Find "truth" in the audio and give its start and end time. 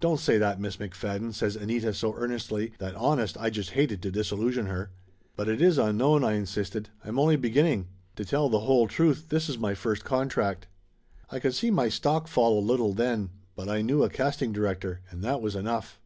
8.88-9.28